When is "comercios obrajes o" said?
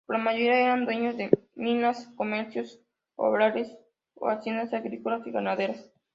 2.15-4.29